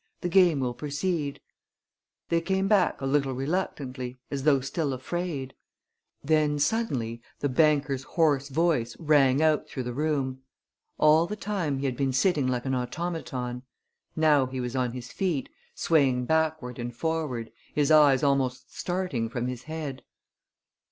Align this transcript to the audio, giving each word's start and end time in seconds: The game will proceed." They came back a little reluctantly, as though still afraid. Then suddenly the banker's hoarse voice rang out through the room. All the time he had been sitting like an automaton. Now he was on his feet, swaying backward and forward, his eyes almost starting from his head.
The 0.21 0.29
game 0.29 0.61
will 0.61 0.73
proceed." 0.73 1.41
They 2.29 2.41
came 2.41 2.67
back 2.67 2.99
a 3.01 3.05
little 3.05 3.33
reluctantly, 3.33 4.17
as 4.31 4.41
though 4.45 4.59
still 4.59 4.93
afraid. 4.93 5.53
Then 6.23 6.57
suddenly 6.57 7.21
the 7.41 7.49
banker's 7.49 8.01
hoarse 8.01 8.49
voice 8.49 8.97
rang 8.99 9.43
out 9.43 9.69
through 9.69 9.83
the 9.83 9.93
room. 9.93 10.41
All 10.97 11.27
the 11.27 11.35
time 11.35 11.77
he 11.77 11.85
had 11.85 11.95
been 11.95 12.13
sitting 12.13 12.47
like 12.47 12.65
an 12.65 12.73
automaton. 12.73 13.61
Now 14.15 14.47
he 14.47 14.59
was 14.59 14.75
on 14.75 14.93
his 14.93 15.11
feet, 15.11 15.49
swaying 15.75 16.25
backward 16.25 16.79
and 16.79 16.95
forward, 16.95 17.51
his 17.71 17.91
eyes 17.91 18.23
almost 18.23 18.75
starting 18.75 19.29
from 19.29 19.45
his 19.47 19.61
head. 19.65 20.01